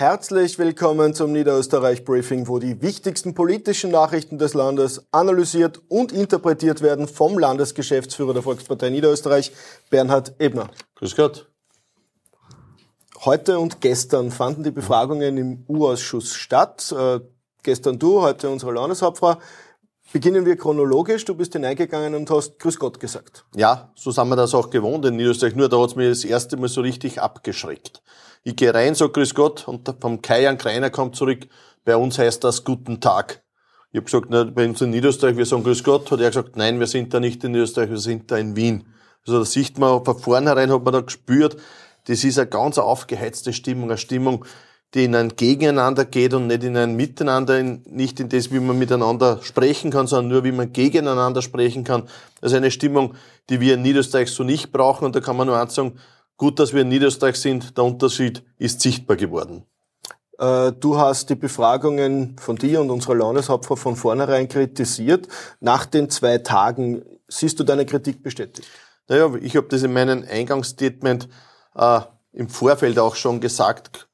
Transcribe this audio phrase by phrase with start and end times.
[0.00, 6.80] Herzlich willkommen zum Niederösterreich Briefing, wo die wichtigsten politischen Nachrichten des Landes analysiert und interpretiert
[6.80, 9.52] werden vom Landesgeschäftsführer der Volkspartei Niederösterreich,
[9.90, 10.70] Bernhard Ebner.
[10.94, 11.50] Grüß Gott.
[13.26, 16.94] Heute und gestern fanden die Befragungen im U-Ausschuss statt.
[16.98, 17.20] Äh,
[17.62, 19.36] gestern du, heute unsere Landeshauptfrau.
[20.12, 21.24] Beginnen wir chronologisch.
[21.24, 23.44] Du bist hineingegangen und hast Grüß Gott gesagt.
[23.54, 25.54] Ja, so sind wir das auch gewohnt in Niederösterreich.
[25.54, 28.02] Nur da hat's mir das erste Mal so richtig abgeschreckt.
[28.42, 31.46] Ich gehe rein, sag Grüß Gott und vom Kai Kreiner kommt zurück.
[31.84, 33.44] Bei uns heißt das Guten Tag.
[33.92, 36.10] Ich habe gesagt, na, bei uns in Niederösterreich, wir sagen Grüß Gott.
[36.10, 38.92] Hat er gesagt, nein, wir sind da nicht in Niederösterreich, wir sind da in Wien.
[39.24, 41.56] Also da sieht man, von vornherein hat man da gespürt,
[42.06, 44.44] das ist eine ganz aufgeheizte Stimmung, eine Stimmung,
[44.94, 48.58] die in ein Gegeneinander geht und nicht in ein Miteinander, in, nicht in das, wie
[48.58, 52.08] man miteinander sprechen kann, sondern nur, wie man gegeneinander sprechen kann.
[52.40, 53.14] Also eine Stimmung,
[53.48, 55.04] die wir in Niederösterreich so nicht brauchen.
[55.04, 55.98] Und da kann man nur eins sagen,
[56.36, 59.64] gut, dass wir in Niederösterreich sind, der Unterschied ist sichtbar geworden.
[60.38, 65.28] Äh, du hast die Befragungen von dir und unserer Landeshauptfrau von vornherein kritisiert.
[65.60, 68.66] Nach den zwei Tagen siehst du deine Kritik bestätigt?
[69.06, 71.28] Naja, ich habe das in meinem Eingangsstatement
[71.76, 72.00] äh,
[72.32, 74.08] im Vorfeld auch schon gesagt.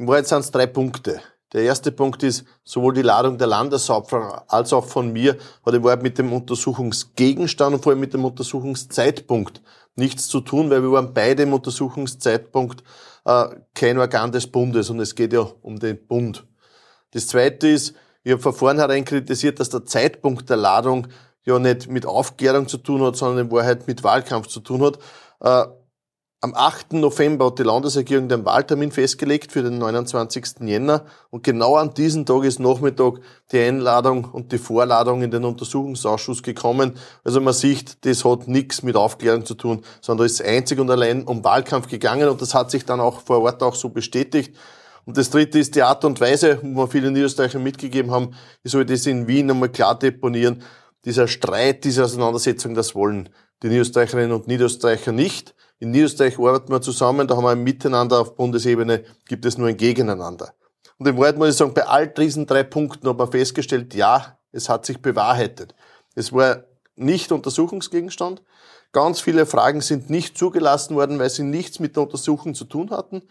[0.00, 1.20] Im Wahrheit sind es drei Punkte.
[1.52, 5.84] Der erste Punkt ist, sowohl die Ladung der Landeshauptfrau als auch von mir hat im
[5.84, 9.60] Wahrheit mit dem Untersuchungsgegenstand und vor allem mit dem Untersuchungszeitpunkt
[9.96, 12.82] nichts zu tun, weil wir waren beide im Untersuchungszeitpunkt
[13.26, 16.46] äh, kein Organ des Bundes und es geht ja um den Bund.
[17.10, 21.08] Das zweite ist, ich habe von vornherein kritisiert, dass der Zeitpunkt der Ladung
[21.44, 24.98] ja nicht mit Aufklärung zu tun hat, sondern in Wahrheit mit Wahlkampf zu tun hat.
[25.40, 25.70] Äh,
[26.42, 26.94] am 8.
[26.94, 30.60] November hat die Landesregierung den Wahltermin festgelegt für den 29.
[30.60, 33.20] Jänner und genau an diesem Tag ist Nachmittag
[33.52, 36.96] die Einladung und die Vorladung in den Untersuchungsausschuss gekommen.
[37.24, 41.24] Also man sieht, das hat nichts mit Aufklärung zu tun, sondern ist einzig und allein
[41.24, 44.56] um Wahlkampf gegangen und das hat sich dann auch vor Ort auch so bestätigt.
[45.04, 48.70] Und das dritte ist die Art und Weise, wo wir viele Niederösterreicher mitgegeben haben, ich
[48.72, 50.62] soll das in Wien einmal klar deponieren.
[51.04, 53.30] Dieser Streit, diese Auseinandersetzung, das wollen
[53.62, 55.54] die Niederösterreicherinnen und Niederösterreicher nicht.
[55.78, 59.68] In Niederösterreich arbeiten wir zusammen, da haben wir ein Miteinander auf Bundesebene, gibt es nur
[59.68, 60.54] ein Gegeneinander.
[60.98, 64.38] Und im Wahrheit muss ich sagen, bei all diesen drei Punkten hat man festgestellt, ja,
[64.52, 65.74] es hat sich bewahrheitet.
[66.14, 66.64] Es war
[66.96, 68.42] nicht Untersuchungsgegenstand.
[68.92, 72.90] Ganz viele Fragen sind nicht zugelassen worden, weil sie nichts mit der Untersuchung zu tun
[72.90, 73.22] hatten.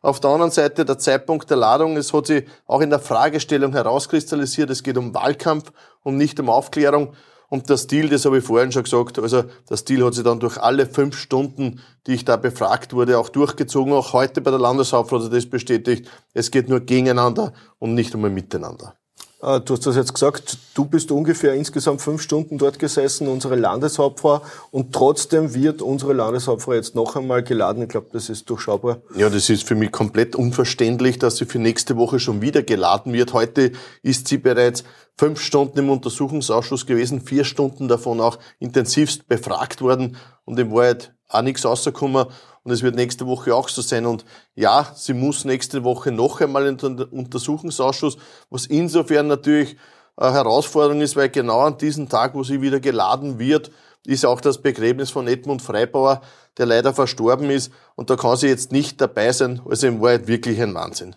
[0.00, 3.72] Auf der anderen Seite der Zeitpunkt der Ladung, es hat sich auch in der Fragestellung
[3.72, 5.72] herauskristallisiert, es geht um Wahlkampf
[6.02, 7.14] und nicht um Aufklärung.
[7.50, 10.38] Und der Stil, das habe ich vorhin schon gesagt, also der Stil hat sich dann
[10.38, 13.94] durch alle fünf Stunden, die ich da befragt wurde, auch durchgezogen.
[13.94, 16.10] Auch heute bei der Landeshauptfrau hat das bestätigt.
[16.34, 18.94] Es geht nur gegeneinander und nicht einmal miteinander.
[19.40, 23.56] Äh, du hast das jetzt gesagt, du bist ungefähr insgesamt fünf Stunden dort gesessen, unsere
[23.56, 27.82] Landeshauptfrau, und trotzdem wird unsere Landeshauptfrau jetzt noch einmal geladen.
[27.82, 28.98] Ich glaube, das ist durchschaubar.
[29.14, 33.12] Ja, das ist für mich komplett unverständlich, dass sie für nächste Woche schon wieder geladen
[33.12, 33.32] wird.
[33.32, 33.72] Heute
[34.02, 34.84] ist sie bereits
[35.16, 41.12] fünf Stunden im Untersuchungsausschuss gewesen, vier Stunden davon auch intensivst befragt worden und in Wahrheit
[41.28, 42.26] auch nichts rausgekommen.
[42.64, 44.06] Und es wird nächste Woche auch so sein.
[44.06, 44.24] Und
[44.54, 48.18] ja, sie muss nächste Woche noch einmal in den Untersuchungsausschuss,
[48.50, 49.76] was insofern natürlich
[50.16, 53.70] eine Herausforderung ist, weil genau an diesem Tag, wo sie wieder geladen wird,
[54.04, 56.22] ist auch das Begräbnis von Edmund Freibauer,
[56.56, 57.72] der leider verstorben ist.
[57.94, 59.60] Und da kann sie jetzt nicht dabei sein.
[59.68, 61.14] Also im Wahrheit wirklich ein Wahnsinn.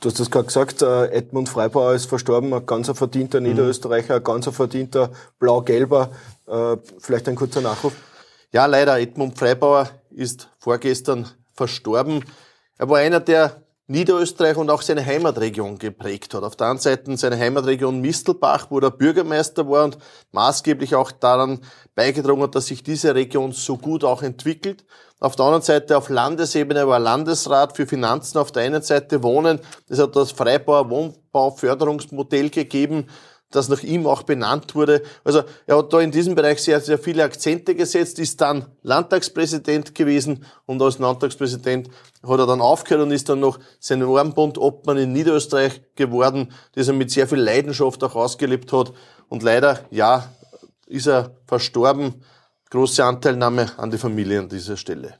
[0.00, 3.48] Du hast das gerade gesagt, äh, Edmund Freibauer ist verstorben, ein ganz verdienter mhm.
[3.48, 5.10] Niederösterreicher, ein ganz verdienter
[5.40, 6.10] Blau-Gelber.
[6.46, 7.94] Äh, vielleicht ein kurzer Nachruf.
[8.50, 12.24] Ja, leider, Edmund Freibauer ist vorgestern verstorben.
[12.78, 16.42] Er war einer, der Niederösterreich und auch seine Heimatregion geprägt hat.
[16.42, 19.98] Auf der einen Seite seine Heimatregion Mistelbach, wo er Bürgermeister war und
[20.32, 21.60] maßgeblich auch daran
[21.94, 24.86] beigetragen hat, dass sich diese Region so gut auch entwickelt.
[25.20, 29.60] Auf der anderen Seite auf Landesebene war Landesrat für Finanzen auf der einen Seite Wohnen.
[29.88, 33.08] Es hat das Freibauer Wohnbauförderungsmodell gegeben,
[33.50, 35.02] das nach ihm auch benannt wurde.
[35.24, 39.94] Also er hat da in diesem Bereich sehr, sehr viele Akzente gesetzt, ist dann Landtagspräsident
[39.94, 41.88] gewesen und als Landtagspräsident
[42.22, 46.88] hat er dann aufgehört und ist dann noch sein Ohrenbund Obmann in Niederösterreich geworden, das
[46.88, 48.92] er mit sehr viel Leidenschaft auch ausgelebt hat.
[49.28, 50.28] Und leider, ja,
[50.86, 52.22] ist er verstorben.
[52.70, 55.14] Große Anteilnahme an die Familie an dieser Stelle.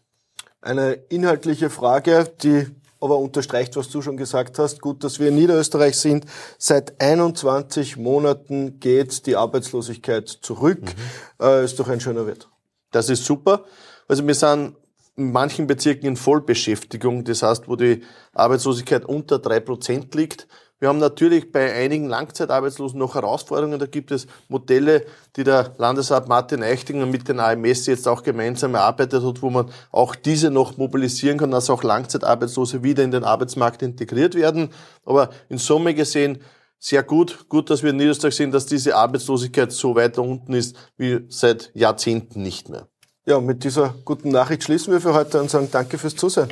[0.61, 2.67] Eine inhaltliche Frage, die
[3.01, 4.81] aber unterstreicht, was du schon gesagt hast.
[4.81, 6.27] Gut, dass wir in Niederösterreich sind.
[6.59, 10.83] Seit 21 Monaten geht die Arbeitslosigkeit zurück.
[10.83, 11.45] Mhm.
[11.45, 12.49] Äh, ist doch ein schöner Wert.
[12.91, 13.65] Das ist super.
[14.09, 14.75] Also wir sind
[15.17, 17.25] in manchen Bezirken in Vollbeschäftigung.
[17.25, 18.03] Das heißt, wo die
[18.33, 20.47] Arbeitslosigkeit unter drei Prozent liegt.
[20.81, 23.81] Wir haben natürlich bei einigen Langzeitarbeitslosen noch Herausforderungen.
[23.81, 25.05] Da gibt es Modelle,
[25.35, 29.71] die der Landesrat Martin Eichtinger mit den AMS jetzt auch gemeinsam erarbeitet hat, wo man
[29.91, 34.71] auch diese noch mobilisieren kann, dass auch Langzeitarbeitslose wieder in den Arbeitsmarkt integriert werden.
[35.05, 36.39] Aber in Summe gesehen
[36.79, 37.49] sehr gut.
[37.49, 41.73] Gut, dass wir in Niederösterreich sehen, dass diese Arbeitslosigkeit so weiter unten ist wie seit
[41.75, 42.87] Jahrzehnten nicht mehr.
[43.27, 46.49] Ja, mit dieser guten Nachricht schließen wir für heute und sagen Danke fürs Zusehen.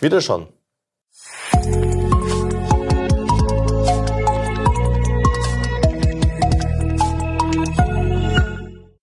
[0.00, 0.48] Wiederschauen.